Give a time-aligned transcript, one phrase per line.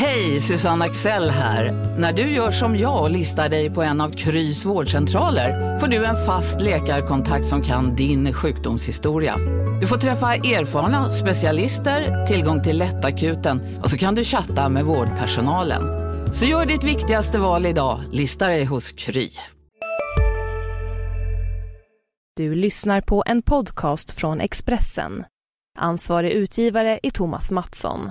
[0.00, 1.72] Hej, Susanne Axel här.
[1.98, 6.04] När du gör som jag och listar dig på en av Krys vårdcentraler får du
[6.04, 9.36] en fast läkarkontakt som kan din sjukdomshistoria.
[9.80, 15.82] Du får träffa erfarna specialister, tillgång till lättakuten och så kan du chatta med vårdpersonalen.
[16.34, 19.28] Så gör ditt viktigaste val idag, lista dig hos Kry.
[22.36, 25.24] Du lyssnar på en podcast från Expressen.
[25.78, 28.10] Ansvarig utgivare är Thomas Mattsson.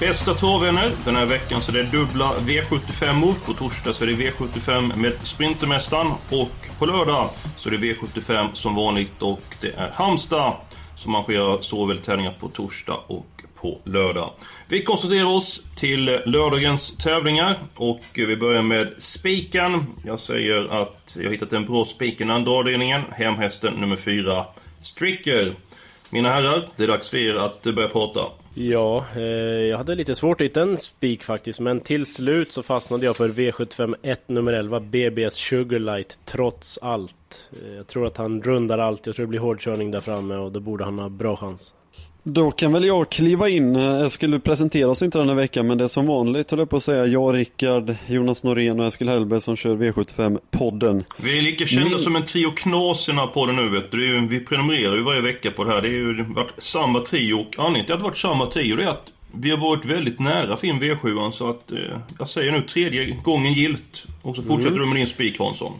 [0.00, 0.90] Bästa travvänner.
[1.04, 3.46] Den här veckan så är det dubbla V75 mot.
[3.46, 6.12] På torsdag så är det V75 med Sprintermästaren.
[6.30, 10.52] Och på lördag så är det V75 som vanligt och det är Halmstad
[10.96, 14.30] som arrangerar såväl tävlingar på torsdag och på lördag.
[14.68, 19.86] Vi koncentrerar oss till lördagens tävlingar och vi börjar med spiken.
[20.04, 23.02] Jag säger att jag har hittat en bra spik i andra avdelningen.
[23.10, 24.44] Hemhästen nummer 4,
[24.82, 25.54] Stricker.
[26.10, 28.20] Mina herrar, det är dags för er att börja prata.
[28.54, 32.62] Ja, eh, jag hade lite svårt att hitta en spik faktiskt, men till slut så
[32.62, 37.50] fastnade jag för V751 nummer 11, BBS Sugarlight, trots allt.
[37.62, 40.52] Eh, jag tror att han rundar allt, jag tror det blir hårdkörning där framme och
[40.52, 41.74] då borde han ha bra chans.
[42.24, 43.76] Då kan väl jag kliva in.
[43.76, 46.70] Eskil, du presenterar oss inte den här veckan, men det är som vanligt, höll jag
[46.70, 47.06] på att säga.
[47.06, 51.04] Jag, Rickard, Jonas Norén och Eskil Hellberg som kör V75-podden.
[51.16, 51.98] Vi är lika kända Min...
[51.98, 54.06] som en trio knas i den här podden nu, vet du.
[54.06, 55.82] Ju, vi prenumererar ju varje vecka på det här.
[55.82, 58.84] Det har ju varit samma trio, och anledningen till att det varit samma trio, det
[58.84, 61.78] är att vi har varit väldigt nära för in V7, så att eh,
[62.18, 64.04] jag säger nu tredje gången gilt.
[64.22, 64.80] Och så fortsätter mm.
[64.80, 65.72] du med din spik, Hansson.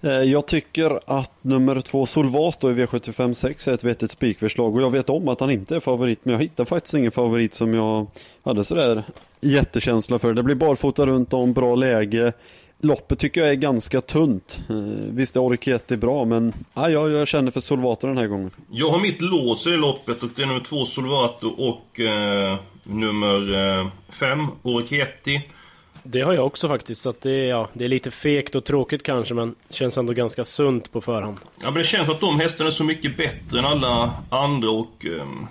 [0.00, 4.82] Eh, jag tycker att nummer två Solvato i V75 6 är ett vettigt spikförslag och
[4.82, 7.74] jag vet om att han inte är favorit men jag hittar faktiskt ingen favorit som
[7.74, 8.06] jag
[8.42, 9.02] hade sådär
[9.40, 10.34] jättekänsla för.
[10.34, 12.32] Det blir barfota runt om, bra läge.
[12.80, 14.60] Loppet tycker jag är ganska tunt.
[14.70, 14.76] Eh,
[15.10, 18.50] visst är Orkiet bra men ja, jag, känner för Solvato den här gången.
[18.70, 23.54] Jag har mitt lås i loppet och det är nummer två Solvato och eh, nummer
[23.78, 25.42] eh, fem Orkietti.
[26.10, 29.34] Det har jag också faktiskt, så det, ja, det är lite fegt och tråkigt kanske,
[29.34, 31.36] men känns ändå ganska sunt på förhand.
[31.62, 35.06] Ja, men det känns att de hästarna är så mycket bättre än alla andra och...
[35.20, 35.46] Um,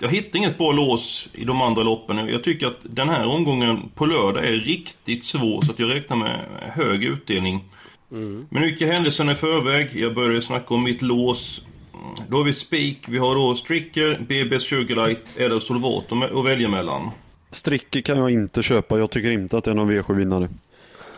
[0.00, 2.28] jag hittar inget bra lås i de andra loppen.
[2.28, 6.16] Jag tycker att den här omgången på lördag är riktigt svår, så att jag räknar
[6.16, 6.40] med
[6.74, 7.64] hög utdelning.
[8.12, 8.46] Mm.
[8.50, 9.90] Men mycket händelserna i förväg.
[9.94, 11.64] Jag började snacka om mitt lås.
[12.28, 17.10] Då har vi Spik, vi har då Stricker, BBS Sugarlight eller Solvato att välja mellan.
[17.52, 18.98] Stricker kan jag inte köpa.
[18.98, 20.48] Jag tycker inte att det är någon V7-vinnare.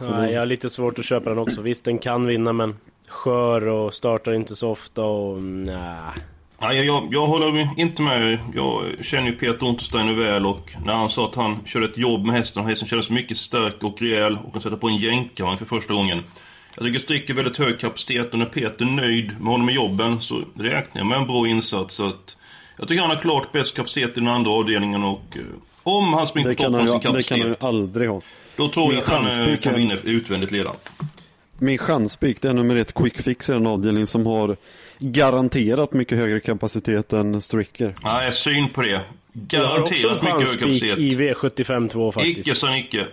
[0.00, 1.62] Nej, jag har lite svårt att köpa den också.
[1.62, 2.76] Visst, den kan vinna, men
[3.08, 6.12] skör och startar inte så ofta och nej.
[6.58, 8.38] Nej, jag, jag håller inte med.
[8.54, 12.24] Jag känner ju Peter Untersteiner väl och när han sa att han körde ett jobb
[12.24, 15.58] med hästen och hästen kändes mycket stark och rejäl och kan sätta på en jänkarvagn
[15.58, 16.22] för första gången.
[16.74, 19.72] Jag tycker Strick är väldigt hög kapacitet och när Peter är nöjd med honom i
[19.72, 21.94] jobben så räknar jag med en bra insats.
[21.94, 22.36] Så att
[22.76, 25.42] jag tycker han har klart bäst kapacitet i den andra avdelningen och eh,
[25.84, 27.28] om han springer på toppen av sin kapacitet.
[27.28, 28.20] Det kan han ju aldrig ha.
[28.56, 30.76] Då tror Min jag att han kan vinna utvändigt ledaren.
[31.58, 34.56] Min chanspik det är nummer ett Quick Fix i den avdelning som har
[34.98, 37.94] garanterat mycket högre kapacitet än Stricker.
[38.02, 39.00] Nej, syn på det.
[39.32, 40.98] Garanterat mycket högre kapacitet.
[40.98, 42.38] i V75 2 faktiskt.
[42.38, 43.06] Icke som icke.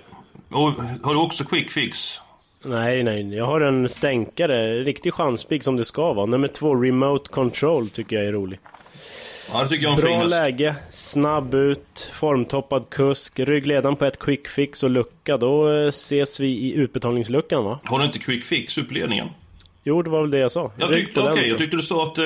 [0.50, 0.72] Och
[1.04, 2.20] har du också Quick Fix?
[2.64, 3.36] Nej, nej.
[3.36, 4.84] Jag har en stänkare.
[4.84, 6.26] Riktig chanspik som det ska vara.
[6.26, 8.60] Nummer två, Remote Control, tycker jag är rolig.
[9.54, 14.84] Ja, det tycker jag Bra läge, snabb ut, formtoppad kusk, ryggledaren på ett quick fix
[14.84, 15.38] och lucka.
[15.38, 17.80] Då eh, ses vi i utbetalningsluckan va?
[17.84, 19.28] Har du inte quick fix upp ledningen?
[19.84, 20.72] Jo, det var väl det jag sa.
[20.78, 22.18] Jag tyckte, okay, jag tyckte du sa att...
[22.18, 22.26] Eh,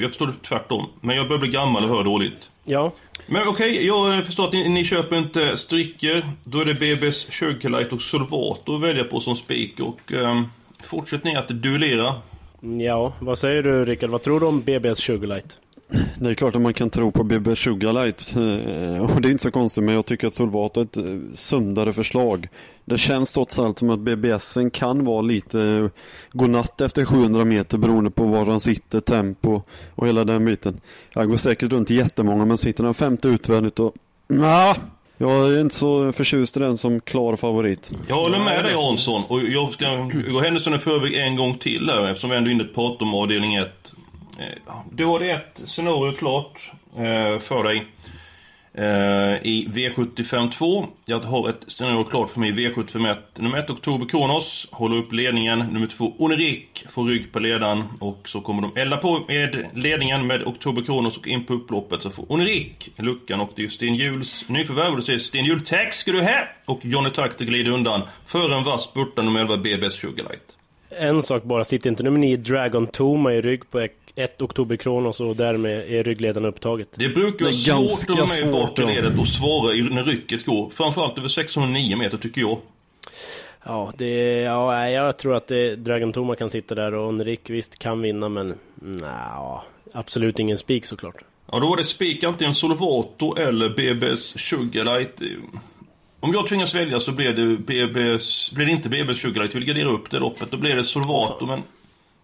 [0.00, 0.88] jag förstår det tvärtom.
[1.00, 2.50] Men jag börjar bli gammal och hör dåligt.
[2.64, 2.92] Ja.
[3.26, 6.32] Men okej, okay, jag förstår att ni, ni, köper inte stricker.
[6.44, 9.80] Då är det BB's Sugarlight och Solvato att välja på som spik.
[9.80, 10.42] Och eh,
[10.84, 12.14] fortsätter ni att duellera?
[12.60, 14.10] Ja, vad säger du Rickard?
[14.10, 15.58] Vad tror du om BB's Sugarlight?
[16.18, 19.42] Det är klart att man kan tro på BB Sugarlight eh, och det är inte
[19.42, 21.04] så konstigt men jag tycker att Solvato är ett eh,
[21.34, 22.48] sundare förslag.
[22.84, 25.88] Det känns trots allt som att BBSen kan vara lite eh,
[26.32, 29.62] godnatt efter 700 meter beroende på var de sitter, tempo
[29.94, 30.80] och hela den biten.
[31.12, 33.94] Jag går säkert runt jättemånga men sitter den femte utvändigt och
[34.28, 34.76] nah,
[35.18, 37.90] jag är inte så förtjust i den som klar favorit.
[38.08, 41.90] Jag håller med dig Hansson och jag ska gå händelserna i förväg en gång till
[41.90, 43.94] här eftersom vi ändå inte pratar om avdelning 1.
[44.40, 47.86] Eh, då du det ett scenario klart eh, för dig.
[48.74, 53.38] Eh, I V75 2, jag har ett scenario klart för mig i V75 1.
[53.38, 55.58] Nummer 1 Oktober Kronos håller upp ledningen.
[55.58, 57.84] Nummer 2 Onerik får rygg på ledaren.
[58.00, 62.02] Och så kommer de elda på med ledningen med Oktober Kronos och in på upploppet
[62.02, 64.94] så får Onerik luckan och det är ju Sten Juls nyförvärv.
[64.94, 66.44] Och säger Sten Jul tack ska du ha!
[66.64, 70.56] Och Johnny Takter glider undan för en vass spurta nummer 11 BBS Sugarlight.
[70.98, 73.80] En sak bara, sitter inte nummer 9 Dragon Toma i rygg på
[74.20, 76.88] 1 Oktober Kronos och därmed är ryggledaren upptaget.
[76.94, 80.70] Det brukar vara svårt att vara med i bakre ledet och svara när rycket går.
[80.70, 82.58] Framförallt över 609 meter tycker jag.
[83.64, 87.78] Ja, det, ja, jag tror att det, Dragon Toma kan sitta där och Enrik visst
[87.78, 89.62] kan vinna men nja,
[89.92, 91.16] absolut ingen spik såklart.
[91.52, 95.20] Ja, då var det spik antingen Solvato eller BBS Sugarlight.
[96.20, 99.54] Om jag tvingas välja så blir det, BBS, blir det inte BBS Sugarlight.
[99.54, 100.50] Vi garderar upp det loppet.
[100.50, 101.62] Då blir det Solvato, men...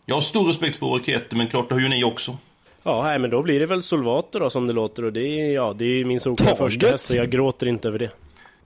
[0.08, 2.37] Jag har stor respekt för raketer, men klart det har ju ni också.
[2.82, 5.55] Ja, nej, men då blir det väl Solvato då som det låter och det är,
[5.55, 8.11] ja, det är min solklara första häst, så jag gråter inte över det.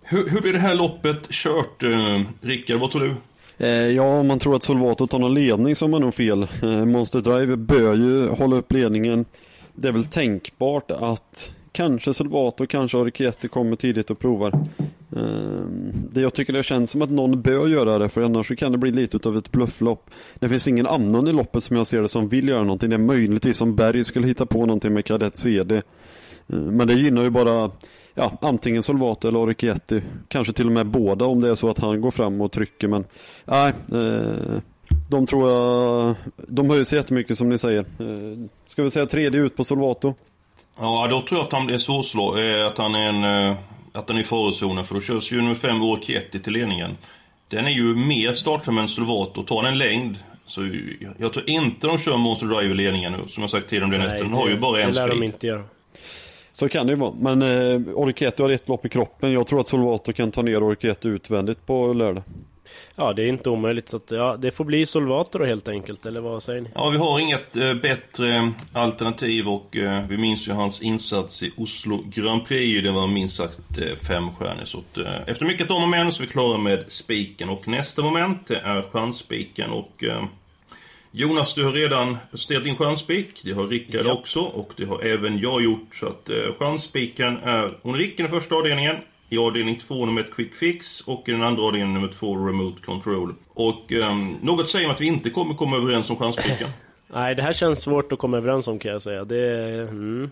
[0.03, 2.81] Hur, hur blir det här loppet kört, eh, Rickard?
[2.81, 3.15] Vad tror du?
[3.67, 6.47] Eh, ja, om man tror att Solvato tar någon ledning så har man nog fel.
[6.63, 9.25] Eh, Monster Drive bör ju hålla upp ledningen.
[9.75, 14.53] Det är väl tänkbart att kanske Solvato, kanske Ariketti kommer tidigt och provar.
[15.17, 18.73] Ehm, det jag tycker det känns som att någon bör göra det för annars kan
[18.73, 20.11] det bli lite av ett blufflopp.
[20.35, 22.91] Det finns ingen annan i loppet som jag ser det som vill göra någonting.
[22.91, 25.83] Det är möjligtvis om Berg skulle hitta på någonting med kadett CD.
[26.49, 27.71] Ehm, men det gynnar ju bara
[28.15, 30.03] ja, antingen Solvato eller Orikietti.
[30.29, 32.89] Kanske till och med båda om det är så att han går fram och trycker
[32.89, 33.05] men
[33.45, 33.73] nej.
[33.93, 34.61] Ehm,
[35.11, 37.85] de tror jag, de höjer sig jättemycket som ni säger.
[38.67, 40.15] Ska vi säga tredje ut på Solvato?
[40.79, 43.57] Ja, då tror jag att han blir svårslå, eh, att han är en eh,
[43.93, 46.97] att den är i farozonen för då körs ju nummer 5 Orkietti till ledningen.
[47.49, 50.19] Den är ju mer startsam än Slovato och tar den längd
[50.51, 50.71] så
[51.19, 53.91] jag tror inte de kör Monster Drive i ledningen nu, som jag sagt tidigare om
[53.91, 54.19] det nästa.
[54.19, 55.63] Den har ju bara en Det lär de inte göra.
[56.53, 57.13] Så kan det ju vara.
[57.21, 59.33] Men eh, Orkietti har ett lopp i kroppen.
[59.33, 62.23] Jag tror att Solvato kan ta ner Orkietti utvändigt på lördag.
[62.97, 63.89] Ja, det är inte omöjligt.
[63.89, 66.71] Så att, ja, det får bli Solvator helt enkelt, eller vad säger ni?
[66.75, 71.53] Ja, vi har inget eh, bättre alternativ och eh, vi minns ju hans insats i
[71.57, 72.83] Oslo Grand Prix.
[72.83, 74.69] Det var minst sagt eh, femstjärnigt.
[74.69, 77.49] Så att, eh, efter mycket om och men så är vi klara med spiken.
[77.49, 79.71] Och nästa moment det är chansspiken.
[79.71, 80.25] Och eh,
[81.13, 83.41] Jonas, du har redan presenterat din chansspik.
[83.45, 84.13] Det har Rickard ja.
[84.13, 85.95] också och det har även jag gjort.
[85.95, 88.97] Så att eh, chansspiken är Onriken i första avdelningen.
[89.33, 92.83] I avdelning 2 nummer 1 Quick Fix och i den andra avdelningen nummer 2 Remote
[92.83, 93.35] Control.
[93.49, 96.69] Och um, något säger mig att vi inte kommer komma överens om chanspiken.
[97.13, 99.25] Nej, det här känns svårt att komma överens om kan jag säga.
[99.25, 99.81] Det...
[99.81, 100.31] Mm.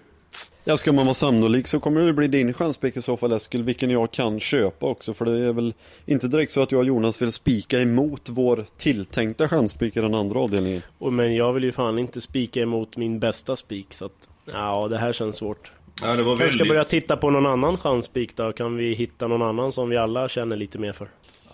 [0.65, 3.63] Ja, ska man vara sannolik så kommer det bli din chanspik i så fall Eskil,
[3.63, 5.15] vilken jag kan köpa också.
[5.15, 5.75] För det är väl
[6.07, 10.15] inte direkt så att jag och Jonas vill spika emot vår tilltänkta chanspik i den
[10.15, 10.83] andra avdelningen.
[10.99, 14.29] Och, men jag vill ju fan inte spika emot min bästa spik, så att...
[14.53, 15.73] Ja, det här känns svårt.
[16.03, 16.55] Ja, det var väldigt...
[16.55, 18.53] ska börja titta på någon annan chanspik då.
[18.53, 21.09] Kan vi hitta någon annan som vi alla känner lite mer för?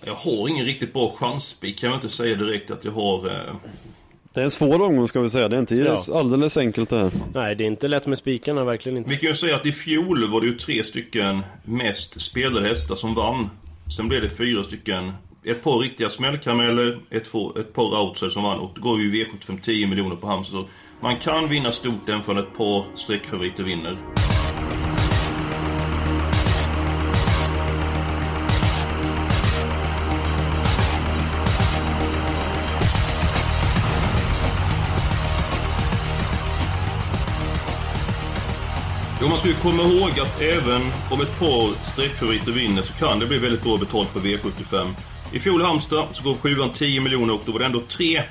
[0.04, 1.78] Jag har ingen riktigt bra chanspik.
[1.78, 3.28] Kan jag inte säga direkt att jag har...
[3.28, 3.54] Eh...
[4.32, 5.48] Det är en svår omgång ska vi säga.
[5.48, 5.98] Det är inte ja.
[6.14, 7.10] alldeles enkelt det här.
[7.34, 9.10] Nej, det är inte lätt med spikarna, verkligen inte.
[9.10, 12.94] Vi kan ju säga att i fjol var det ju tre stycken mest spelade hästar
[12.94, 13.50] som vann.
[13.96, 15.12] Sen blev det fyra stycken
[15.44, 19.60] ett par riktiga smällkarameller, ett, ett par outsiders som vann och då går ju V75
[19.60, 20.64] 10 miljoner på Halmstad.
[21.00, 23.98] Man kan vinna stort även för ett par streckfavoriter vinner.
[39.44, 43.26] Måste man ju komma ihåg att även om ett par streckfavoriter vinner så kan det
[43.26, 44.90] bli väldigt bra betalt på V75.
[45.32, 48.22] I fjol i Halmstad så gav sjuan 10 miljoner och då var det ändå tre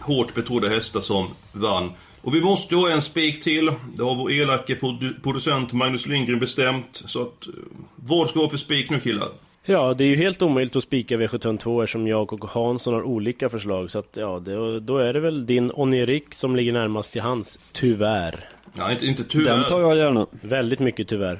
[0.00, 1.90] hårt betrodda hästar som vann.
[2.22, 3.72] Och vi måste ha en spik till.
[3.94, 4.76] Det har vår elake
[5.22, 7.02] producent Magnus Lindgren bestämt.
[7.06, 7.52] Så att, eh,
[7.96, 9.28] vad ska vi ha för spik nu killar?
[9.64, 13.48] Ja, det är ju helt omöjligt att spika V752 eftersom jag och Hansson har olika
[13.48, 13.90] förslag.
[13.90, 17.60] Så att, ja, det, då är det väl din Onirik som ligger närmast till hans,
[17.72, 18.48] tyvärr.
[18.74, 19.56] Ja, inte, inte tyvärr.
[19.56, 20.26] Den tar jag gärna.
[20.30, 21.38] Väldigt mycket tyvärr.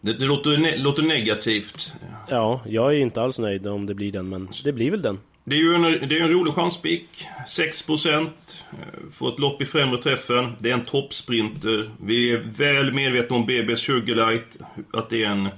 [0.00, 1.92] Det, det låter, ne låter negativt.
[2.28, 5.18] Ja, jag är inte alls nöjd om det blir den, men det blir väl den.
[5.44, 7.26] Det är ju en, det är en rolig chanspik.
[7.48, 8.28] 6% eh,
[9.12, 10.52] Får ett lopp i främre träffen.
[10.58, 11.90] Det är en toppsprinter.
[12.04, 14.56] Vi är väl medvetna om BB's Sugarlight.
[14.92, 15.48] Att det är en...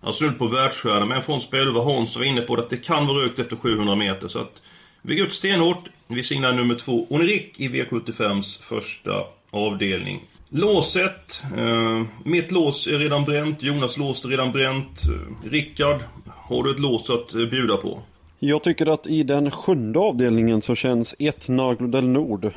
[0.00, 3.06] Han snudd på världsstjärna, men från spel vad Hans var inne på att det kan
[3.06, 4.28] vara rökt efter 700 meter.
[4.28, 4.62] Så att
[5.02, 5.88] vi går ut stenhårt.
[6.06, 10.22] Vi signar nummer två, Onirik i V75s första avdelning.
[10.56, 11.42] Låset.
[11.56, 13.62] Eh, mitt lås är redan bränt.
[13.62, 15.02] Jonas lås är redan bränt.
[15.04, 18.02] Eh, Rickard, har du ett lås att eh, bjuda på?
[18.38, 22.52] Jag tycker att i den sjunde avdelningen så känns ett Naglo del Nord eh,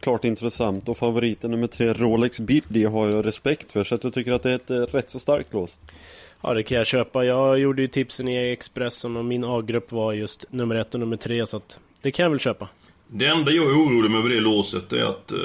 [0.00, 4.14] klart intressant och favoriten nummer tre Rolex Birdi har jag respekt för så att jag
[4.14, 5.80] tycker att det är ett eh, rätt så starkt lås.
[6.40, 7.24] Ja, det kan jag köpa.
[7.24, 11.16] Jag gjorde ju tipsen i Expressen och min A-grupp var just nummer ett och nummer
[11.16, 12.68] tre så att det kan jag väl köpa.
[13.08, 15.38] Det enda jag är orolig med det låset är att eh,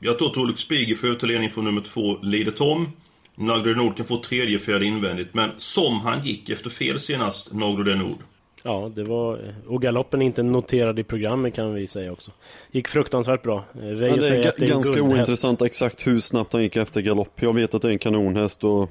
[0.00, 2.88] jag tror att Rolex Spiegel får övertaledning från nummer två, Leader Tom.
[3.34, 7.94] Naglo Nord kan få tredje fjärde invändigt, men som han gick efter fel senast, Naglo
[7.94, 8.18] Nord.
[8.62, 9.54] Ja, det var...
[9.66, 12.30] Och galoppen är inte noterad i programmet kan vi säga också.
[12.70, 13.64] Gick fruktansvärt bra.
[13.72, 17.00] Reijo ja, det är, att det är ganska ointressant exakt hur snabbt han gick efter
[17.00, 17.42] galopp.
[17.42, 18.90] Jag vet att det är en kanonhäst och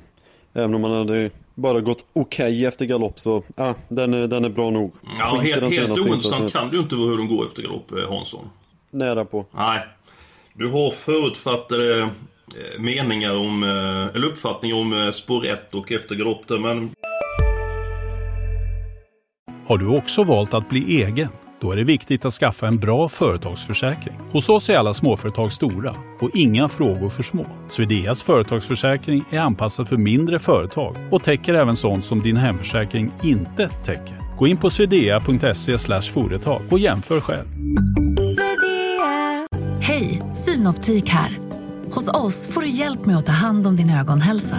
[0.53, 4.45] även om han hade bara gått okej okay efter galopp så, ja, den är, den
[4.45, 4.93] är bra nog.
[5.19, 8.49] Ja, helt, helt ointressant kan du inte hur de går efter galopp, eh, Hansson.
[8.91, 9.45] Nära på.
[9.51, 9.87] Nej.
[10.59, 16.15] Du har förutfattade eh, meningar om, eh, eller uppfattningar om eh, spår 1 och efter
[16.15, 16.89] galopp där, men...
[19.67, 21.27] Har du också valt att bli egen?
[21.61, 24.15] Då är det viktigt att skaffa en bra företagsförsäkring.
[24.31, 27.45] Hos oss är alla småföretag stora och inga frågor för små.
[27.69, 33.69] Swedeas företagsförsäkring är anpassad för mindre företag och täcker även sånt som din hemförsäkring inte
[33.69, 34.37] täcker.
[34.37, 37.47] Gå in på swedea.se företag och jämför själv.
[40.45, 41.37] Synoptik här.
[41.91, 44.57] Hos oss får du hjälp med att ta hand om din ögonhälsa.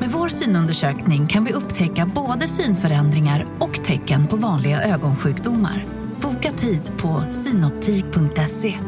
[0.00, 5.86] Med vår synundersökning kan vi upptäcka både synförändringar och tecken på vanliga ögonsjukdomar.
[6.22, 8.78] Boka tid på synoptik.se.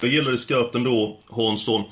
[0.00, 1.84] Då gäller det skarpt ändå, Hansson.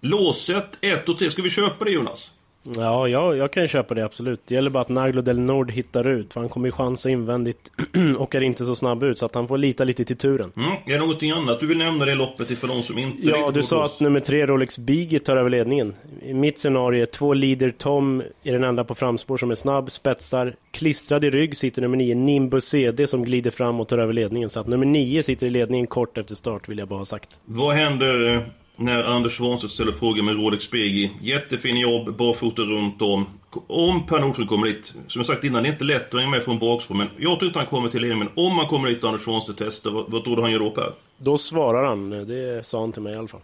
[0.00, 2.30] Låset 1 och 3, ska vi köpa det Jonas?
[2.62, 4.40] Ja, jag, jag kan köpa det absolut.
[4.46, 6.32] Det gäller bara att Naglo del Nord hittar ut.
[6.32, 7.72] För han kommer ju chansa invändigt
[8.18, 9.18] och är inte så snabb ut.
[9.18, 10.52] Så att han får lita lite till turen.
[10.56, 10.70] Mm.
[10.70, 13.62] Är det någonting annat du vill nämna det loppet ifall de som inte Ja, du
[13.62, 15.94] sa att nummer tre Rolex Biggie tar över ledningen.
[16.22, 19.90] I mitt scenario är två leader Tom är den enda på framspår som är snabb,
[19.90, 20.54] spetsar.
[20.70, 24.50] Klistrad i rygg sitter nummer nio Nimbus CD som glider fram och tar över ledningen.
[24.50, 27.40] Så att nummer nio sitter i ledningen kort efter start vill jag bara ha sagt.
[27.44, 28.42] Vad händer eh,
[28.76, 31.10] när Anders Svanstedt ställer frågor med Rolex Spegi.
[31.20, 33.26] Jättefin jobb, barfota runt om.
[33.66, 36.30] Om Per Nordström kommer dit, som jag sagt innan, det är inte lätt att hänga
[36.30, 38.88] med från bakspår, men jag tror inte han kommer till EM, men om han kommer
[38.88, 40.92] dit och Anders Svanstedt testar, vad, vad tror du han gör då Per?
[41.18, 43.40] Då svarar han, det sa han till mig i alla fall.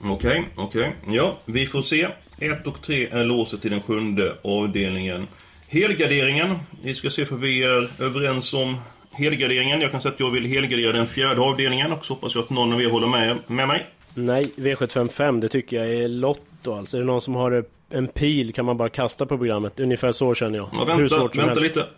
[0.00, 0.94] Okej, okay, okej.
[1.02, 1.16] Okay.
[1.16, 2.08] Ja, vi får se.
[2.38, 5.26] 1 och 3 är låset till den sjunde avdelningen.
[5.68, 6.58] Helgarderingen.
[6.82, 8.76] Vi ska se för vi är överens om
[9.12, 9.80] helgarderingen.
[9.80, 12.50] Jag kan säga att jag vill helgardera den fjärde avdelningen och så hoppas jag att
[12.50, 13.86] någon av er håller med, med mig.
[14.18, 16.96] Nej, V755 det tycker jag är Lotto alltså.
[16.96, 19.80] Är det någon som har en pil kan man bara kasta på programmet.
[19.80, 20.68] Ungefär så känner jag.
[20.72, 21.76] Ja, vänta, Hur svårt som vänta helst.
[21.76, 21.88] lite.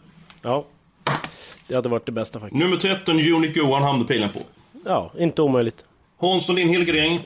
[0.43, 0.67] Ja.
[1.69, 2.63] Det hade varit det bästa faktiskt.
[2.65, 4.41] Nummer 13, Unique Johan hamnade pilen på.
[4.85, 5.85] Ja, inte omöjligt.
[6.21, 7.21] Hansson, din helgardering?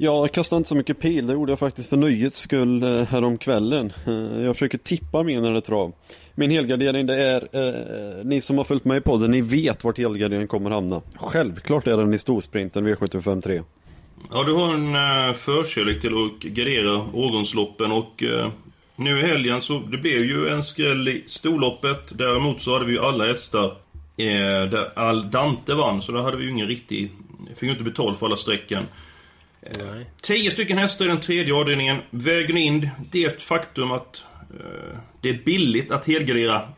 [0.00, 1.26] Ja, jag kastade inte så mycket pil.
[1.26, 3.92] Det gjorde jag faktiskt för nöjets skull eh, härom kvällen.
[4.06, 5.92] Eh, jag försöker tippa mer när det trav.
[6.34, 9.98] Min helgardering det är, eh, ni som har följt med i podden, ni vet vart
[9.98, 11.02] helgarderingen kommer hamna.
[11.16, 13.62] Självklart är den i storsprinten V75 3.
[14.30, 18.48] Ja, du har en uh, förkärlek till att gardera årgångsloppen och uh,
[18.96, 22.18] nu i helgen så det blev ju en skräll i storloppet.
[22.18, 26.36] Däremot så hade vi ju alla hästar uh, där Al Dante vann, så då hade
[26.36, 27.10] vi ju ingen riktig...
[27.48, 28.86] Fick ju inte betalt för alla sträckan.
[29.80, 31.98] Uh, tio stycken hästar i den tredje avdelningen.
[32.10, 36.68] Vägen in, det faktum att uh, det är billigt att helgardera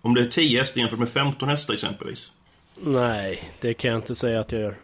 [0.00, 2.32] om det är 10 hästar jämfört med 15 hästar exempelvis.
[2.74, 4.74] Nej, det kan jag inte säga att jag gör.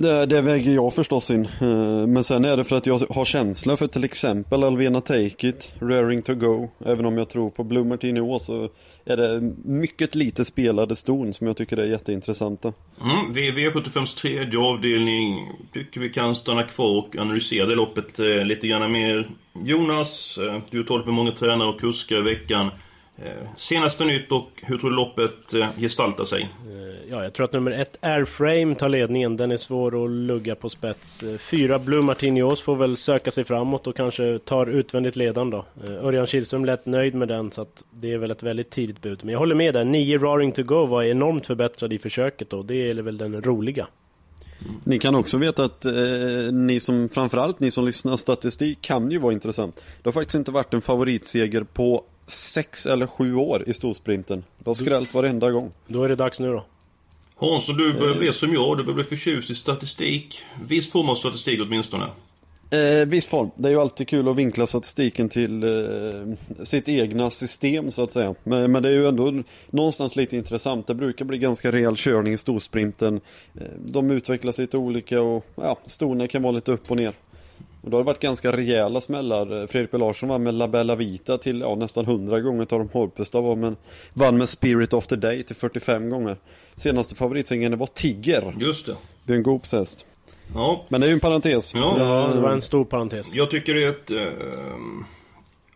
[0.00, 1.48] Det, det, väger jag förstås in.
[1.60, 5.48] Eh, men sen är det för att jag har känsla för till exempel Alvena Take
[5.48, 6.68] It, Raring To Go.
[6.86, 8.68] Även om jag tror på Blue Martini så
[9.04, 12.72] är det mycket lite spelade ston som jag tycker är jätteintressanta.
[13.00, 18.66] Mm, V75s tredje avdelning tycker vi kan stanna kvar och analysera det loppet eh, lite
[18.66, 19.30] grann mer.
[19.64, 22.70] Jonas, eh, du har talat med många tränare och kuskar i veckan.
[23.24, 26.42] Eh, senaste nytt och hur tror du loppet eh, gestaltar sig?
[26.42, 29.36] Eh, ja, jag tror att nummer ett Airframe tar ledningen.
[29.36, 31.24] Den är svår att lugga på spets.
[31.38, 35.64] Fyra Blue Martinios får väl söka sig framåt och kanske tar utvändigt ledan då.
[35.84, 39.20] Örjan Kihlström lät nöjd med den så att det är väl ett väldigt tidigt bud.
[39.22, 39.84] Men jag håller med där.
[39.84, 42.62] Nio Roaring to Go var enormt förbättrad i försöket då.
[42.62, 43.86] Det är väl den roliga.
[44.84, 45.92] Ni kan också veta att eh,
[46.52, 49.76] ni som, framförallt ni som lyssnar statistik kan ju vara intressant.
[49.76, 54.44] Det har faktiskt inte varit en favoritseger på sex eller sju år i storsprinten.
[54.58, 55.72] Det har skrällt varenda gång.
[55.86, 56.64] Då är det dags nu då.
[57.36, 60.40] Hans, du börjar bli som jag, du börjar bli förtjust i statistik.
[60.68, 62.10] Viss form av statistik åtminstone.
[62.70, 63.50] Eh, viss form.
[63.56, 68.10] Det är ju alltid kul att vinkla statistiken till eh, sitt egna system så att
[68.10, 68.34] säga.
[68.44, 70.86] Men, men, det är ju ändå någonstans lite intressant.
[70.86, 73.20] Det brukar bli ganska rejäl körning i storsprinten.
[73.54, 77.12] Eh, de utvecklas lite olika och ja, storna kan vara lite upp och ner.
[77.82, 79.66] Och då har det varit ganska rejäla smällar.
[79.66, 82.64] Fredrik B Larsson var med La Bella Vita till ja, nästan 100 gånger.
[82.64, 83.76] Torm Horpestad var men
[84.14, 86.36] vann med Spirit of the Day till 45 gånger.
[86.74, 88.56] Senaste favoritsingen var Tigger.
[88.60, 88.96] Just det.
[89.26, 90.06] Björn Goops häst.
[90.54, 91.74] Ja, Men det är ju en parentes.
[91.74, 91.94] Ja.
[91.98, 93.34] Ja, det var en stor parentes.
[93.34, 94.10] jag tycker det är ett...
[94.10, 94.74] Eh,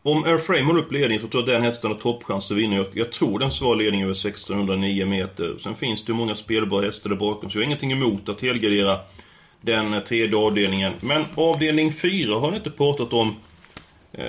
[0.04, 2.76] om Airframe håller upp ledningen så tror jag den hästen har toppchans att vinna.
[2.76, 5.56] Jag, jag tror den svarar ledning över 1609 meter.
[5.60, 8.40] Sen finns det ju många spelbara hästar där bakom, så jag har ingenting emot att
[8.40, 8.98] helgardera
[9.60, 10.92] den eh, tredje avdelningen.
[11.00, 13.34] Men avdelning 4 har ni inte pratat om.
[14.12, 14.24] Eh,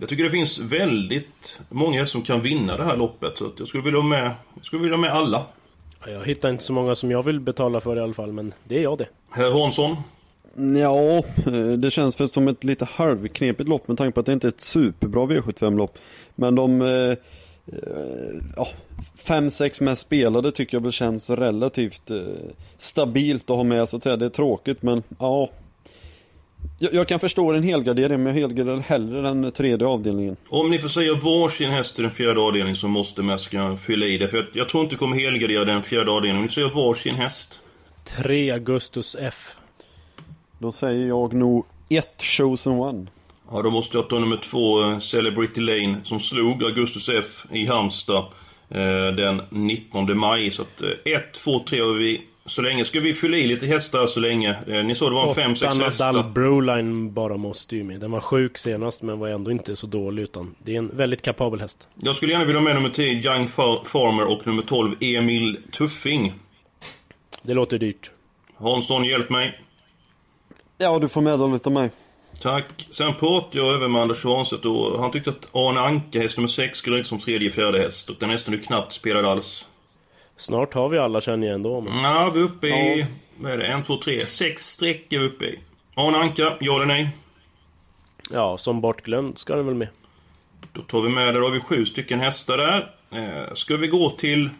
[0.00, 3.38] jag tycker det finns väldigt många som kan vinna det här loppet.
[3.38, 5.46] Så att jag skulle vilja ha med, jag skulle vilja ha med alla.
[6.04, 8.54] Ja, Jag hittar inte så många som jag vill betala för i alla fall, men
[8.64, 9.06] det är jag det.
[9.36, 9.96] Herr Hansson.
[10.76, 11.16] Ja,
[11.46, 14.46] eh, det känns för som ett lite halvknepigt lopp med tanke på att det inte
[14.46, 15.98] är ett superbra V75-lopp.
[16.34, 17.16] Men de eh, eh,
[18.56, 18.68] ja,
[19.26, 22.18] fem, sex mest spelade tycker jag väl känns relativt eh,
[22.78, 24.16] stabilt att ha med så att säga.
[24.16, 25.50] Det är tråkigt men ja.
[26.78, 30.36] Jag, jag kan förstå en helgardering men jag helgarderar hellre den tredje avdelningen.
[30.48, 34.18] Om ni får säga varsin häst i den fjärde avdelningen så måste Mäskan fylla i
[34.18, 34.28] det.
[34.28, 36.36] För jag, jag tror inte det kommer helgardera den fjärde avdelningen.
[36.36, 37.60] Om ni säger varsin häst.
[38.06, 39.54] 3 Augustus F.
[40.58, 43.06] Då säger jag nog ett chosen one.
[43.50, 47.66] Ja, då måste jag ta nummer två, eh, Celebrity Lane, som slog Augustus F i
[47.66, 48.24] Halmstad
[48.68, 50.50] eh, den 19 maj.
[50.50, 52.22] Så att 1, 2, 3 och vi...
[52.48, 54.50] Så länge ska vi fylla i lite hästar så länge.
[54.66, 56.22] Eh, ni sa det var 5, 6 Nadal hästar.
[56.30, 58.00] Broline bara måste ju med.
[58.00, 61.22] Den var sjuk senast men var ändå inte så dålig utan det är en väldigt
[61.22, 61.88] kapabel häst.
[62.02, 65.58] Jag skulle gärna vilja ha med nummer 10, Young Far- Farmer och nummer 12, Emil
[65.72, 66.32] Tuffing.
[67.46, 68.10] Det låter dyrt.
[68.56, 69.60] Hansson, hjälp mig.
[70.78, 71.90] Ja, du får medhåll utav mig.
[72.42, 72.86] Tack.
[72.90, 76.48] Sen pratade jag över med Anders Svanstedt och han tyckte att Arne Anka, häst nummer
[76.48, 78.10] 6, skulle ut som tredje, fjärde häst.
[78.10, 79.68] Och den hästen är knappt spelad alls.
[80.36, 81.80] Snart har vi alla känner jag ändå.
[81.80, 82.04] Men...
[82.04, 83.06] Ja, vi är uppe i...
[83.36, 83.66] Vad är det?
[83.66, 84.26] En, två, tre.
[84.26, 85.58] Sex streck är vi uppe i.
[85.94, 87.08] Arne Anka, ja eller nej?
[88.30, 89.88] Ja, som bortglömd ska den väl med.
[90.72, 92.92] Då tar vi med, där har vi sju stycken hästar där.
[93.10, 94.50] Eh, ska vi gå till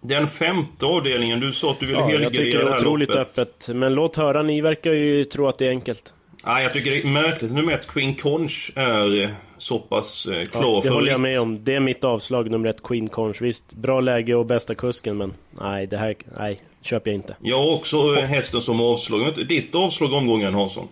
[0.00, 1.40] den femte avdelningen?
[1.40, 3.38] Du sa att du ville Ja, jag helgardera tycker det är otroligt loppet.
[3.38, 3.68] öppet.
[3.76, 6.14] Men låt höra, ni verkar ju tro att det är enkelt.
[6.44, 7.52] Nej, jag tycker det är märkligt.
[7.52, 11.40] Nummer ett, Queen Conch, är så pass eh, klar Ja, det för håller jag med
[11.40, 11.64] om.
[11.64, 13.42] Det är mitt avslag, nummer ett, Queen Conch.
[13.42, 17.36] Visst, bra läge och bästa kusken, men nej, det här, nej, köper jag inte.
[17.42, 19.46] Jag har också eh, hästen som avslag.
[19.48, 20.88] Ditt avslag omgången, Hansson?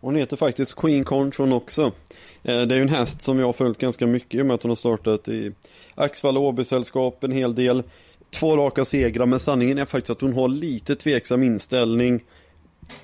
[0.00, 1.82] Hon heter faktiskt Queen Conch hon också.
[2.42, 4.54] Eh, Det är ju en häst som jag har följt ganska mycket i och med
[4.54, 5.52] att hon har startat i
[5.94, 7.82] Axvall Åby-sällskap en hel del.
[8.30, 12.20] Två raka segrar, men sanningen är faktiskt att hon har lite tveksam inställning.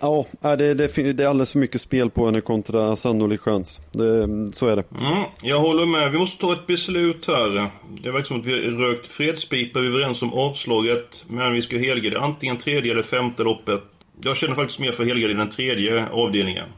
[0.01, 3.81] Ja, det, det, det är alldeles för mycket spel på henne kontra sannolik chans.
[3.93, 4.85] Det, så är det.
[5.01, 6.13] Mm, jag håller med.
[6.13, 7.71] Vi måste ta ett beslut här.
[8.03, 9.81] Det verkar som att vi har rökt fredspipa.
[9.81, 11.25] Vi är överens om avslaget.
[11.29, 13.83] Men vi ska helgardera antingen tredje eller femte loppet.
[14.23, 16.69] Jag känner faktiskt mer för helgardera den tredje avdelningen.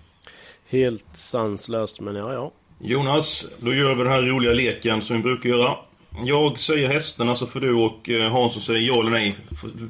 [0.68, 2.52] Helt sanslöst, men ja, ja.
[2.80, 5.76] Jonas, då gör vi den här roliga leken som vi brukar göra.
[6.24, 9.36] Jag säger hästarna så får du och eh, Hansson säger ja eller nej.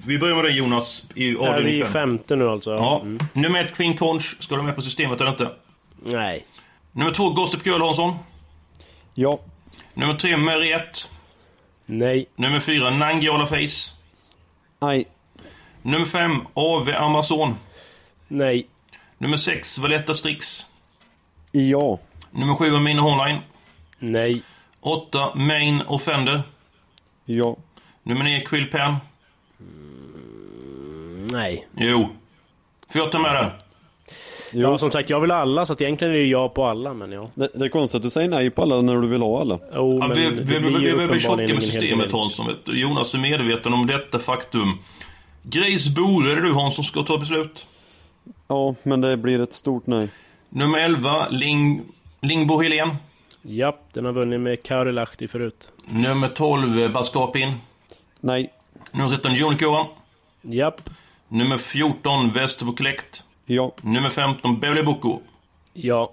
[0.07, 1.93] Vi börjar med dig Jonas i Är vi avdelning i 5.
[1.93, 2.71] femte nu alltså?
[2.71, 3.01] Ja.
[3.01, 3.19] Mm.
[3.33, 4.37] Nummer ett Queen Conch.
[4.41, 5.51] Ska du med på systemet eller inte?
[6.05, 6.47] Nej.
[6.93, 8.14] Nummer två Gossip Girl Hansson.
[9.14, 9.38] Ja,
[9.95, 10.99] Nummer tre Mariette.
[11.87, 12.27] Nej.
[12.37, 13.93] Nummer fyra Nangijala Face.
[14.81, 15.05] nej,
[15.83, 17.55] Nummer 5, AV Amazon.
[18.29, 18.67] Nej.
[19.19, 20.67] Nummer 6, Valletta Strix.
[21.53, 21.99] ja,
[22.31, 23.38] Nummer 7, Amina Hornline.
[23.99, 24.43] Nej.
[24.88, 26.42] 8, Main Offender.
[27.24, 27.57] ja,
[28.03, 28.94] Nummer 9, Quill Pen.
[31.33, 31.66] Nej.
[31.77, 32.09] Jo.
[32.92, 33.51] Får jag ta med den?
[34.53, 34.61] jo.
[34.61, 36.94] Ja, som sagt, jag vill ha alla, så att egentligen är det ja på alla,
[36.94, 37.31] men ja.
[37.35, 39.59] Det, det är konstigt att du säger nej på alla när du vill ha alla.
[39.74, 42.46] Jo, Ja, men vi vi- vi- vi blir tjocka uppenbarligen med systemet Hansson.
[42.66, 44.79] Jonas är medveten om detta faktum.
[45.42, 47.66] Grace Bore, är det du Hansson som ska ta beslut?
[48.48, 50.09] Ja, men det blir ett stort nej.
[50.48, 51.83] Nummer 11, Ling,
[52.22, 52.96] Lingbo Helén.
[53.42, 55.72] Japp, den har vunnit med Karelahti förut.
[55.87, 57.55] Nummer 12, Baskapin.
[58.20, 58.51] Nej,
[58.92, 59.87] Nummer 13, Jonikoa.
[60.42, 60.90] Japp.
[61.29, 63.22] Nummer 14, Västerbo Collect.
[63.46, 65.20] ja, Nummer 15, Beole Boko.
[65.72, 66.12] Ja.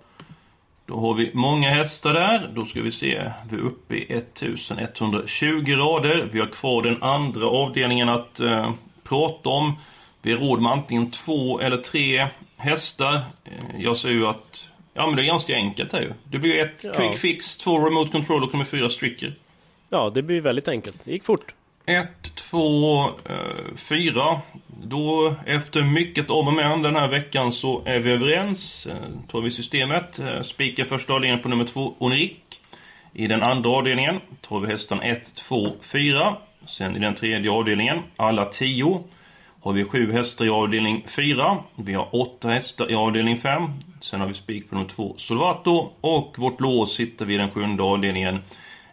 [0.85, 2.51] Då har vi många hästar där.
[2.55, 3.31] Då ska vi se.
[3.49, 6.29] Vi är uppe i 1120 rader.
[6.31, 8.71] Vi har kvar den andra avdelningen att eh,
[9.03, 9.73] prata om.
[10.21, 13.15] Vi har råd med antingen två eller tre hästar.
[13.45, 14.69] Eh, jag ser ju att...
[14.97, 16.13] Ja, men det är ganska enkelt här ju.
[16.31, 16.93] Det blir ett Ja.
[16.93, 19.33] quick fix, två remote control och fyra stricker.
[19.89, 20.97] Ja, det blir väldigt enkelt.
[21.05, 21.53] Det gick fort.
[21.85, 24.41] Ett, två, eh, fyra.
[24.83, 28.87] Då, efter mycket om och men den här veckan så är vi överens.
[28.87, 28.95] Eh,
[29.31, 30.19] tar vi systemet.
[30.19, 32.41] Eh, spikar första avdelningen på nummer två, Onrik.
[33.13, 36.35] I den andra avdelningen tar vi hästan 1, 2, 4.
[36.67, 39.03] Sen i den tredje avdelningen, alla 10.
[39.61, 41.57] har vi sju hästar i avdelning 4.
[41.75, 43.61] Vi har åtta hästar i avdelning 5.
[44.05, 45.89] Sen har vi spik på nummer 2 Solvato.
[46.01, 48.39] Och vårt lås sitter vi i den sjunde avdelningen.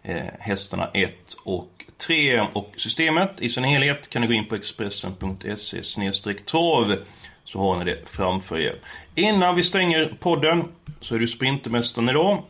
[0.02, 2.40] Eh, hästarna 1 och 3.
[2.40, 6.96] Och systemet i sin helhet kan ni gå in på Expressen.se trav
[7.44, 8.74] så har ni det framför er.
[9.14, 10.64] Innan vi stänger podden
[11.00, 12.42] så är det Sprintermästaren idag.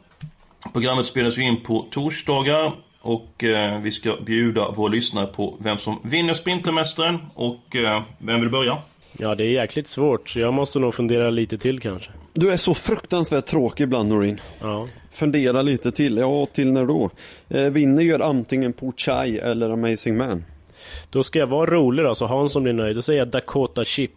[0.73, 5.79] Programmet spelas ju in på torsdagar och eh, vi ska bjuda våra lyssnare på vem
[5.79, 8.79] som vinner Sprintermästaren och eh, vem vill börja?
[9.19, 12.11] Ja, det är jäkligt svårt, så jag måste nog fundera lite till kanske.
[12.35, 14.41] Du är så fruktansvärt tråkig ibland Norin.
[14.61, 14.89] Ja.
[15.11, 16.17] Fundera lite till.
[16.17, 17.11] Ja, till när då?
[17.49, 20.45] Eh, vinner gör antingen Chai eller Amazing Man.
[21.11, 22.97] Då ska jag vara rolig då, så Hansson blir nöjd.
[22.97, 24.11] Då säger jag Dakota Chip.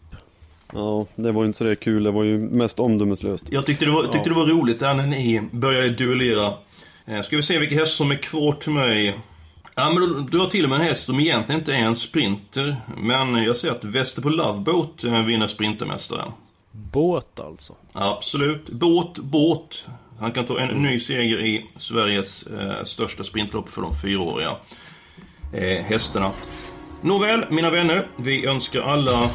[0.73, 2.03] Ja, det var inte så det kul.
[2.03, 3.45] Det var ju mest omdömeslöst.
[3.49, 6.53] Jag tyckte det var, tyckte det var roligt där när ni började duellera.
[7.05, 9.19] Eh, ska vi se vilka hästar som är kvar till mig.
[9.75, 11.95] Ja, men du, du har till och med en häst som egentligen inte är en
[11.95, 12.75] sprinter.
[12.97, 16.31] Men jag ser att Väster på Loveboat eh, vinner Sprintermästaren.
[16.75, 17.75] Båt alltså?
[17.93, 18.69] Absolut.
[18.69, 19.85] Båt, båt.
[20.19, 24.55] Han kan ta en ny seger i Sveriges eh, största sprintlopp för de fyraåriga
[25.53, 26.29] eh, hästarna.
[27.01, 28.07] Nåväl, mina vänner.
[28.15, 29.29] Vi önskar alla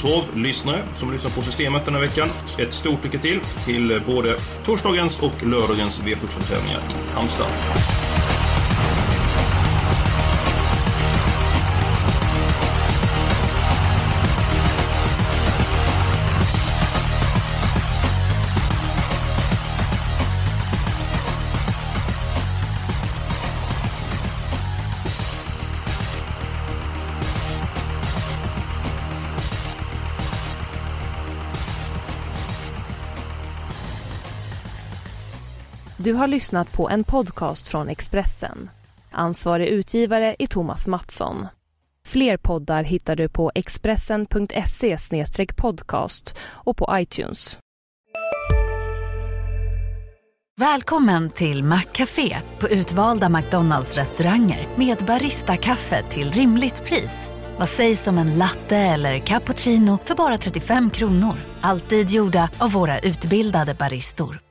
[0.00, 5.22] travlyssnare som lyssnar på systemet den här veckan ett stort lycka till till både torsdagens
[5.22, 7.48] och lördagens V75-tävlingar i Halmstad.
[36.08, 38.70] Du har lyssnat på en podcast från Expressen.
[39.10, 41.46] Ansvarig utgivare är Thomas Mattsson.
[42.06, 44.96] Fler poddar hittar du på expressen.se
[45.56, 47.58] podcast och på iTunes.
[50.56, 57.28] Välkommen till Maccafé på utvalda McDonalds restauranger med Baristakaffe till rimligt pris.
[57.58, 61.34] Vad sägs om en latte eller cappuccino för bara 35 kronor?
[61.60, 64.47] Alltid gjorda av våra utbildade baristor.